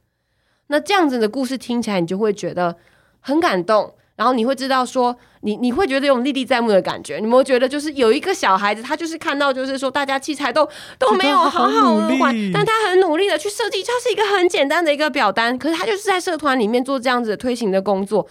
[0.67, 2.77] 那这样子的故事听起来，你就会觉得
[3.21, 3.95] 很感动。
[4.19, 7.17] 然后你会知道说，你你会觉得有种历历在目的感觉。
[7.17, 18.27] 你有没有觉得，就是有一个小孩子，他就是看到，就是说大家器材都都没有好好的换，但他很努力的去设计，就是一个很简单的一个表单，可是他就是在社团里面做这样子的推行的工作。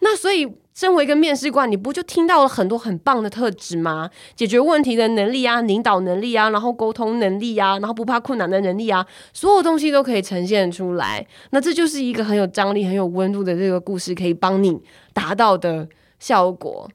[0.00, 0.46] 那所以。
[0.78, 4.08] 身为一个面试官，你不就听到了很多很棒的特质吗？
[4.36, 11.26] 解决问题的能力啊，领导能力啊，然后沟通能力啊，然后不怕困难的能力啊，所有东西都可以呈现出来。
[11.50, 14.80] 那这就是一个很有张力、很有温度的这个故事，可以帮你
[15.12, 15.88] 达到的
[16.20, 16.88] 效果。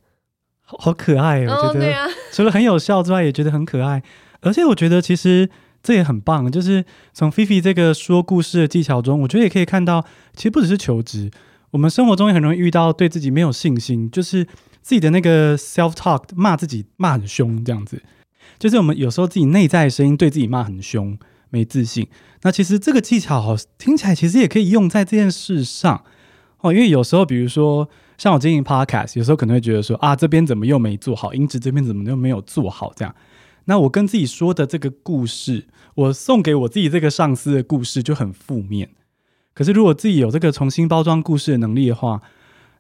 [0.62, 1.68] 好，好可爱哦！
[1.68, 4.02] 我觉得，对啊，除了很有效之外，也觉得很可爱。
[4.40, 5.50] 而且我觉得，其实
[5.84, 11.30] 这也很棒，就是从菲菲这个说故事的技巧中，我觉得也可以看到，其实不只是求职。
[11.74, 14.46] 我们生活中也很容易遇到对自己没有信心，就是
[14.84, 18.00] 自己的那个 self talk 骂自己骂很凶这样子，
[18.60, 21.18] 就是我们有时候自己内在的声音对自己骂很凶，
[21.50, 22.08] 没自信。
[22.44, 26.04] 那其实这个技巧听起来其实也可以用在这件事上
[26.60, 33.16] 哦，因为有时候比如说像我经营 podcast，有时候可能会觉得说啊，这边怎么又没做好，音质这边怎么又没有做好这样。
[33.66, 38.90] 那我跟自己说的这个故事，我送给我自己这个上司的故事就很负面。
[39.54, 42.22] 可是，如果自己有这个重新包装故事的能力的话，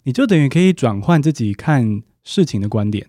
[0.03, 3.07] 你就等于可以转换自己看事情的观点。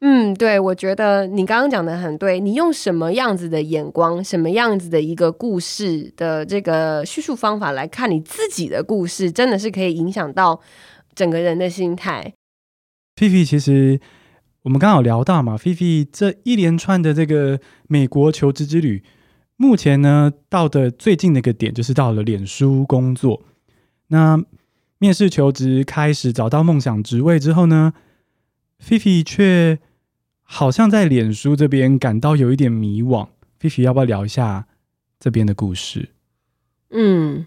[0.00, 2.38] 嗯，对，我觉得你刚刚讲的很对。
[2.38, 10.60] 你用什么样子的眼光，什么样子的一个故事的这个叙述方法来看你自己的故事，真的是可以影响到
[11.14, 12.34] 整个人的心态。
[13.16, 13.98] 菲菲，其实
[14.64, 17.58] 我们刚好聊到嘛，菲菲这一连串的这个
[17.88, 19.02] 美国求职之旅。
[19.58, 23.42] 目前呢，到的最近的一个点就是到了脸书工作。
[24.08, 24.44] 那
[24.98, 27.94] 面试求职开始找到梦想职位之后呢，
[28.78, 29.78] 菲菲却
[30.42, 33.28] 好像在脸书这边感到有一点迷惘。
[33.58, 34.66] 菲菲要不要聊一下
[35.18, 36.10] 这边的故事？
[36.90, 37.46] 嗯，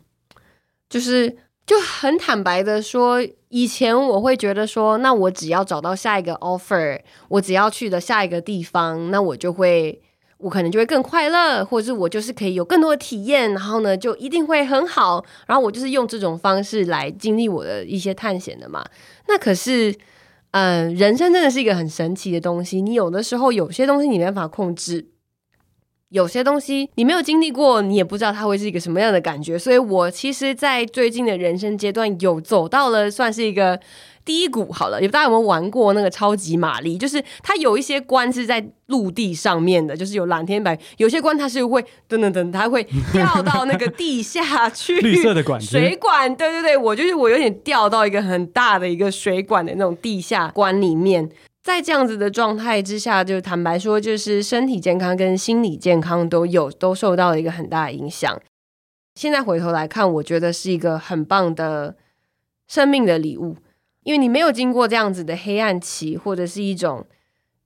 [0.89, 3.19] 就是就很坦白的说，
[3.49, 10.01] 以前我会觉得说，那我只要找到下一个 offer，我只要去的下一个地方，那我就会。
[10.39, 15.23] 我可能就会更快乐，或者是我就是可以有更多的体验，然后呢，就一定会很好。
[15.47, 18.83] 然后我就是用这种方式来经历我的一些探险的嘛。
[19.27, 19.93] 那可是，
[20.51, 22.81] 嗯、人生真的是一个很神奇的东西。
[22.81, 25.05] 你有的时候有些东西你没办法控制，
[26.09, 29.57] 有些东西你没有经历过，你也不知道它会是一个什么样的感觉。
[29.57, 33.79] 所以我其实，在最近的人生阶段，有走到了算是一个。
[34.25, 36.99] 低谷好了，有大家有没有玩过那个超级玛丽？
[36.99, 44.99] 就是它有一些关是在陆地上面的，就是有蓝天白；有些关它是会噔噔噔，它会掉到那个地下去。
[44.99, 51.27] 绿色的管水管，对对对，我就是我有点掉到一个很大的一个水管的那种地下关里面。
[51.61, 58.41] 在这样子的状态之下，就坦白说，就是身体健康跟心理健康都有都受到了一个很大的影响。
[59.15, 61.97] 现在回头来看，我觉得是一个很棒的
[62.67, 63.57] 生命的礼物。
[64.03, 67.05] 因为你没有经过这样子的黑暗期，或者是一种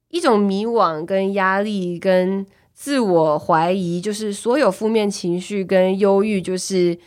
[0.09, 6.97] 一种迷惘、跟压力、跟自我怀疑，就是所有负面情绪跟忧郁，就是。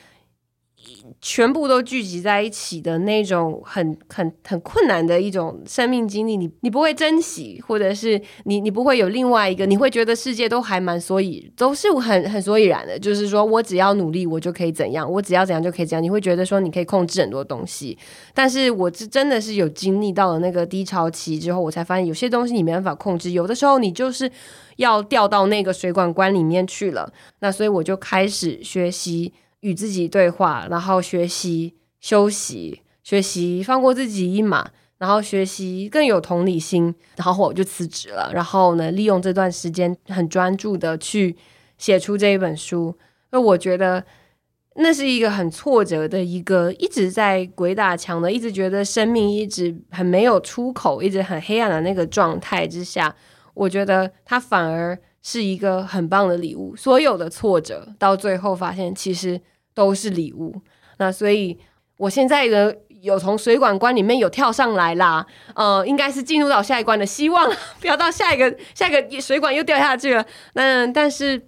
[1.20, 17.96] 全部都聚集在一起的那种很很很困难的一种生命经历，你你不会珍惜，或者是你你不会有另外一个，你会觉得世界都还蛮所以都是很很所以然的，就是说我只要努力，我就可以怎样，我只要怎样就可以怎样，你会觉得说你可以控制很多东西，
[18.32, 24.30] 但是我是真的是有经历到了那个低潮期之后，我才发现有些东西你没办法控制，有的时候你就是
[24.76, 29.32] 要掉到那个水管关里面去了，那所以我就开始学习。
[29.60, 38.30] 与自己对话，然后学习休息，学习放过自己一马，然后学习更有同理心，然后我就辞职了。
[38.32, 41.36] 然后呢，利用这段时间很专注的去
[41.78, 42.96] 写出这一本书。
[43.30, 44.04] 那我觉得
[44.76, 53.14] 那是一个很挫折的一个，一直在鬼打墙的，一直觉得生命一直很没有出口，一直很黑暗的那个状态之下，
[53.54, 56.76] 我觉得他反而是一个很棒的礼物。
[56.76, 59.40] 所有的挫折到最后发现，其实
[59.74, 60.62] 都是礼物。
[60.98, 61.58] 那所以。
[61.98, 70.22] 我现在的，有从水管关里面有跳上来啦，呃，应该是进入到下一关的希望， 不要到下一个下一个水管又掉下去了。
[70.52, 71.46] 那但是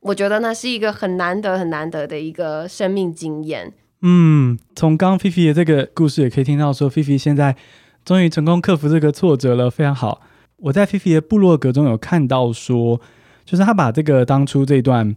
[0.00, 3.72] 我觉得那是一个很难得很难得的一个生命经验。
[4.02, 7.56] 嗯，从刚菲菲的这个故事也可以听到说，菲菲现在
[8.04, 10.20] 终于成功克服这个挫折了，非常好。
[10.60, 13.00] 我在菲菲的部落格中有看到说，
[13.44, 15.16] 就是他把这个当初这段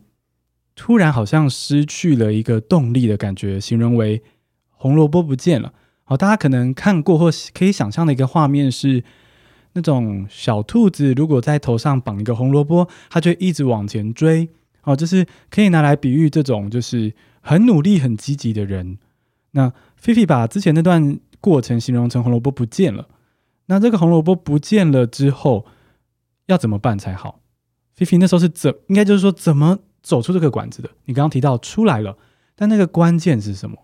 [0.76, 4.22] 突然好像失去了一个动力的感觉，形容为。
[4.76, 5.72] 红萝卜不见了，
[6.04, 9.02] 好，大家可能看过或可以想象的一个画面是，
[9.72, 14.50] 那种小兔子如果在头上绑一个红萝卜，它就一直往前追，
[14.84, 18.98] 哦，就是可以拿来比喻这种就是很努力、很积极的人。
[19.52, 23.08] 那菲菲把之前那段过程形容成红萝卜不见了，
[23.68, 25.66] 那这个红萝卜不见了之后
[26.48, 27.40] 要怎么办才好？
[27.94, 30.90] 菲菲那时候是怎，应该就是说怎么走出这个管子的？
[31.06, 32.18] 你刚刚提到出来了，
[32.56, 33.78] 但那个关键是什么？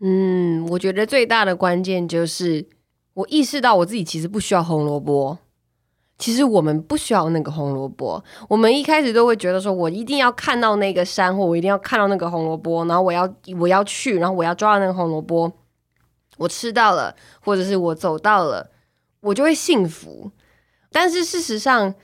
[0.00, 2.66] 嗯，我觉得最大的关键就是
[3.14, 5.38] 我意识到我自己其实不需要红萝卜。
[6.16, 8.22] 其实我们不需要那个红萝卜。
[8.48, 15.52] 我们一开始都会觉得说，我一定要看到那个山，或我一定要看到那个红萝卜，然后我要我要去，然后我要抓到那个红萝卜，
[16.36, 18.70] 我吃到了，或者是我走到了，
[19.24, 20.30] 我就会幸福。
[20.92, 21.94] 但是事实上，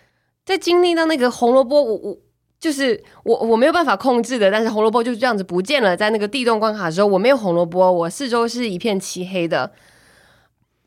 [0.44, 2.18] 在经历到那个红萝卜，我我。
[2.60, 5.96] 就是我我没有办法控制的，但是红萝卜就这样子不见了。
[5.96, 9.72] 在那个地洞关卡的时候，我没有红萝卜，我四周是一片漆黑的。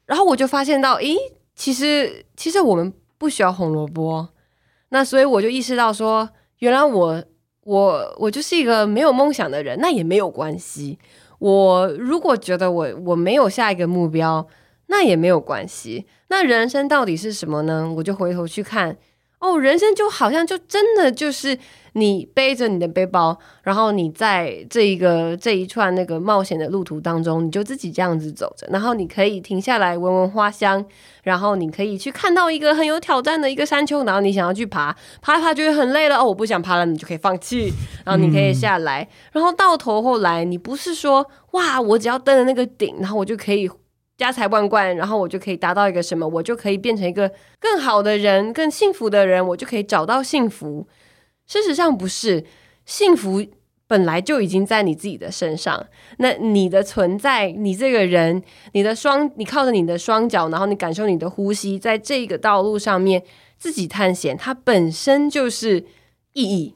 [0.06, 1.18] 然后我就发现到，诶，
[1.56, 4.30] 其实其实我们不需要红萝卜。
[4.90, 7.24] 那所以我就意识到说，原来我
[7.64, 11.00] 我我就是一个没有梦想的人，那也没有关系。
[11.40, 14.48] 我如果觉得我我没有下一个目标，
[14.88, 16.06] 那也没有关系。
[16.30, 17.94] 那人生到底是什么呢？
[17.98, 18.98] 我就回头去看。
[19.40, 21.58] 哦，人生就好像就真的就是
[21.96, 30.86] 你背着你的背包，然后你在这一个这一串那个冒险的路途当中，你就自己这样子走着，然后你可以停下来闻闻花香，
[31.24, 37.70] 然后你可以去看到一个很有挑战的一个山丘，然后你想要去爬，爬爬觉得很累了，哦，我不想爬了，你就可以放弃，
[38.06, 43.70] 然后你可以下来，嗯、然后到头后来，你不是说哇，我只要登了那个顶，然后我就可以。
[44.16, 46.28] 家财万贯，然后我就可以达到一个什么？
[46.28, 50.88] 我就可以变成一个更好的人，更幸福的人，我就可以找到幸福。
[51.48, 52.46] 事实上不是，
[52.86, 53.44] 幸福
[53.88, 55.88] 本来就已经在你自己的身上。
[56.18, 63.24] 那你的存在，你这个人，你的双，你靠着你的双脚，然后你感受你的呼吸，在这个道路上面
[63.58, 65.86] 自己探险，它本身就是
[66.34, 66.76] 意义。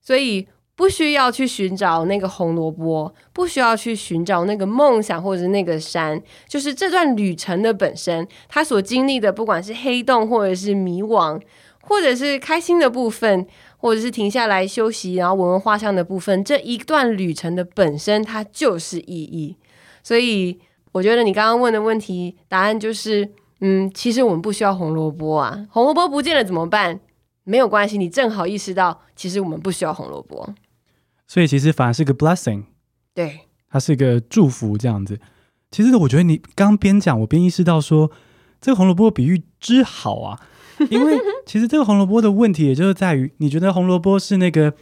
[0.00, 0.48] 所以。
[0.82, 11.40] 不需要去寻找那个红萝卜，不需要去寻找那个梦想或者那个山，就是这段旅程的本身，他所经历的，不管是黑洞，或者是迷惘，
[11.82, 19.56] 或者是开心的部分，或者是停下来休息，然后闻闻花香的部分，这一段旅程的本身，它就是意义。
[20.02, 20.58] 所以，
[20.90, 26.98] 我觉得你刚刚问的问题，答案就是，嗯，其实我们不需要红萝卜啊，红萝卜不见了怎么办？
[27.44, 30.52] 没有关系，你正好意识到，其实我们不需要红萝卜。
[31.32, 32.64] 所以其实反而是个 blessing，
[33.14, 33.40] 对，
[33.70, 35.18] 它是一个祝福这样子。
[35.70, 38.10] 其实我觉得你刚边讲，我边意识到说，
[38.60, 40.38] 这个红萝卜比喻之好啊，
[40.90, 44.74] 因为其实这个红萝卜的问题，也就是在于你觉得红萝卜是那个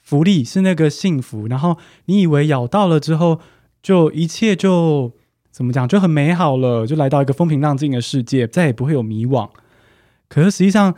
[0.00, 3.40] 福利，是那个幸福，然后你以为咬到了之后，
[3.82, 5.12] 就一切就
[5.50, 9.50] 怎么讲，就很美好了，就来到一个风平浪静的世界，再也不会有迷惘。
[10.28, 10.94] 可是实际上，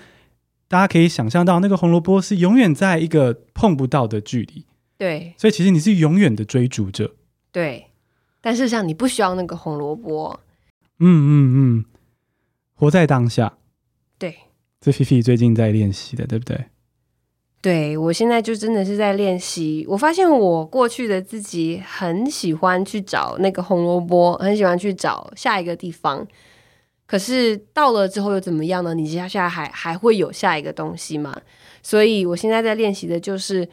[0.69, 4.67] 大家可以想象到，那个红萝卜是永远在一个碰不到的距离。
[5.03, 7.17] 对，所以其实你是永远的追逐者。
[7.51, 7.87] 对，
[8.41, 10.39] 但事实上你不需要那个红萝卜。
[11.01, 11.85] 嗯嗯嗯，
[12.77, 13.59] 活在当下。
[14.17, 14.37] 对，
[14.81, 16.67] 这菲菲最近在练习的，对不对？
[17.61, 19.85] 对，我现在就真的是在练习。
[19.89, 26.25] 我发现我过去的自己很喜欢去找那个红萝卜，很喜欢去找下一个地方。
[27.07, 28.95] 可是到了之后又怎么样呢？
[28.95, 31.37] 你接下来还还会有下一个东西吗？
[31.83, 33.69] 所以我现在在练习的就是。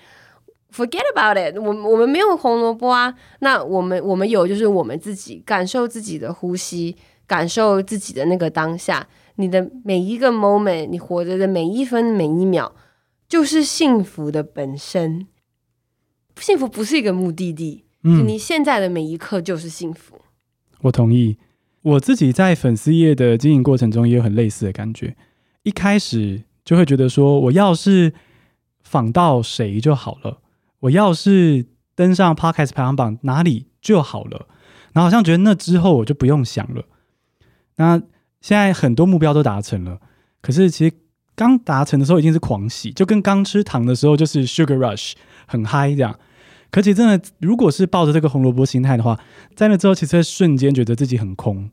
[0.72, 6.96] Forget about it，我我们没有红萝卜啊，那我们我们有就是我们自己感受自己的呼吸，
[7.26, 12.72] 感受自己的那个当下，你的每一个 moment，你活着的每一分每一秒，
[13.28, 15.28] 就是幸福的本身。
[16.38, 20.16] 幸福不是一个目的地，嗯，你现在的每一刻就是幸福。
[20.82, 21.38] 我同意。
[21.82, 25.16] 我自己在粉丝页的经营过程中也有很类似的感觉。
[25.64, 28.14] 一开始就会觉得说，我要是
[28.84, 30.40] 仿到谁就好了，
[30.82, 31.66] 我要是
[31.96, 34.48] 登上 Podcast 排行榜哪里就好了，
[34.94, 36.84] 然后好像觉得那之后我就不用想了。
[37.78, 38.02] 那
[38.42, 40.00] 现在很多目标都达成了，
[40.42, 40.96] 可是其实
[41.36, 45.14] 刚达成的时候已经是狂喜，就跟刚吃糖的时候就是 Sugar Rush
[45.48, 46.18] 很嗨这样。
[46.72, 49.20] 可其实真的，如果是抱着这个红萝卜心态的话，
[49.56, 51.68] 在那之后，其实会瞬间觉得自己很空。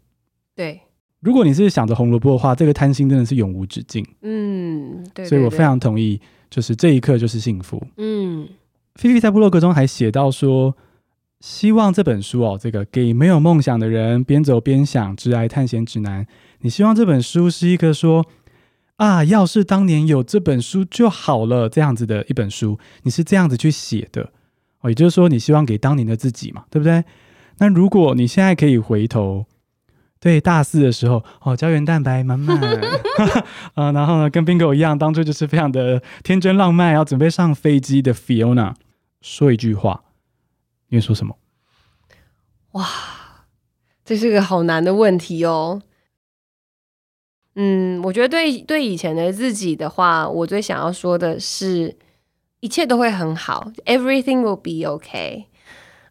[0.54, 0.80] 对，
[1.20, 4.02] 如果你是想着红萝卜的话，这个贪心真的是永无止境。
[4.22, 5.28] 嗯，对，对，对。
[5.28, 7.86] 所以我非常同意，就是这一刻就是幸福。
[7.98, 8.48] 嗯，
[8.96, 10.76] 菲菲在部落格中还写到说，
[11.40, 16.26] 希望这本书哦，这个给没有梦想的人边走边想致癌探险指南。
[16.60, 18.26] 你希望这本书是一个说
[18.96, 24.30] 啊，要是当年有这本书就好了这样子的一本书，你是这样子去写的
[24.80, 24.88] 哦。
[24.88, 27.04] 也就是说，你希望给当年的自己嘛，对不对？
[27.58, 29.44] 那如果你现在可以回头，
[30.18, 32.58] 对大四的时候，哦，胶原蛋白满满，
[33.76, 38.74] 啊，然后呢，跟 Bingo 一样，当初就是非常的天真浪漫，要准备上飞机的 Fiona，
[39.20, 40.04] 说一句话，
[40.88, 41.36] 你会说什么？
[42.72, 42.86] 哇，
[44.04, 45.82] 这是个好难的问题哦。
[47.54, 51.96] 嗯，我觉得对对以前的自己的话，我最想要说的是。
[52.60, 55.44] 一切都会很好，Everything will be okay。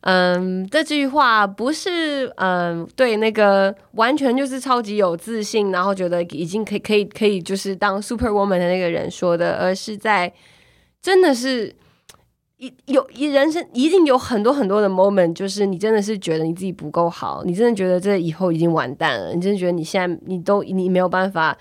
[0.01, 10.31] 嗯，这句话不是嗯对那个完全就是超级有自信，然后觉得已经可以可以可以就是当 Superwoman 的那个人说的，而是在
[11.01, 11.75] 真的是
[12.85, 21.57] 有一人生一定有很多很多的 moment，就是你真的是觉得你自己不够好，你真的觉得这以后已经完蛋了，你真的觉得你现在你都你没有办法。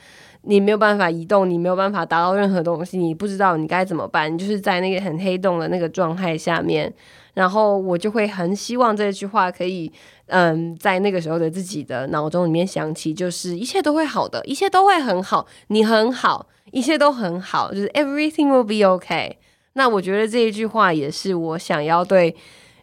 [0.47, 6.93] 你没有办法移动，你没有办法达到任何东西，你不知道你该怎么办，你就是在那个很黑洞的那个状态下面。
[7.33, 9.91] 然后我就会很希望这句话可以，
[10.27, 19.33] 嗯，在那个时候的自己的脑中里面响起，就是一切都会好的，一切都会很好，你很好，一切都很好，就是 everything will be okay。
[19.75, 22.35] 那我觉得这一句话也是我想要对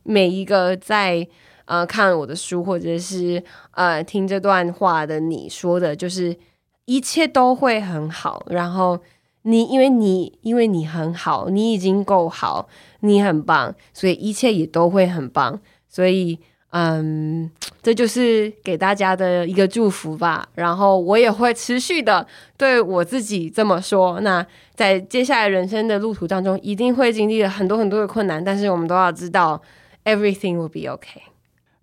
[0.03, 1.27] 每一个在
[1.65, 6.37] 呃看我的书或者是呃听这段话的你说的，就是。
[6.85, 8.99] 一切都会很好，然后
[9.43, 12.67] 你因为你因为你很好，你已经够好，
[13.01, 15.61] 你很棒，所以一切也都会很棒。
[15.87, 16.39] 所以，
[16.71, 17.49] 嗯，
[17.81, 20.47] 这就是给大家的一个祝福吧。
[20.55, 22.25] 然后我也会持续的
[22.57, 24.19] 对我自己这么说。
[24.21, 29.61] 那在接下来人生的路途当中，一定会经历了很多很多的困难，但是我们都要知道
[30.05, 31.21] ，everything will be okay。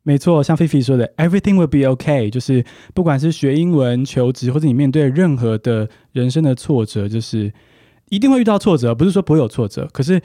[0.03, 2.64] 没错，像菲菲说的，everything will be okay，就是
[2.95, 7.53] 不管是学英文、求职，或者你面对任何的人生的挫折，就是
[8.09, 10.18] 一定会遇到挫折，不是说不会有挫折，可是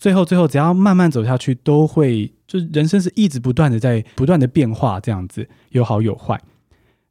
[0.00, 6.40] 最后最后只要慢慢走下去，都会就是人生是一直不断的在不断的变化，这样子有好有坏。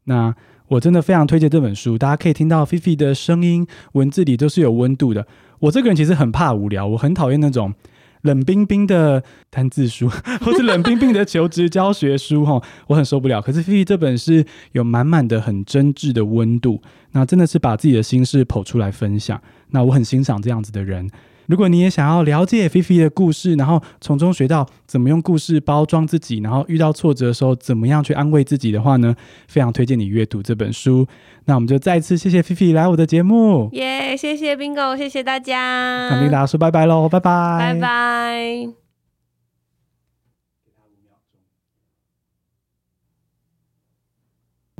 [0.05, 0.33] 那
[0.69, 5.27] 我真的非常推荐这本书，大家可以听到菲菲的声音，文字里都是有温度的。
[5.59, 7.75] 我这个人其实很怕无聊，我很讨厌那种。
[8.23, 10.09] 冷冰冰的单字书，
[10.43, 13.41] 或是冷冰冰的求职教学书，哈，我很受不了。
[13.41, 16.81] 可是菲菲这本是有满满的很真挚的温度，
[17.13, 19.41] 那真的是把自己的心事剖出来分享。
[19.69, 21.09] 那我很欣赏这样子的人。
[21.49, 29.15] 如果你也想要了解菲菲的故事，然后从中学到怎么用故事包装自己，然后遇到挫折的时候怎么样去安慰自己的话呢，
[29.47, 31.07] 非常推荐你阅读这本书。
[31.45, 34.15] 那我们就再次谢谢菲菲来我的节目，耶！
[34.15, 38.88] 谢谢 Bingo，谢谢大家，那跟大家说拜拜喽，拜拜，拜拜。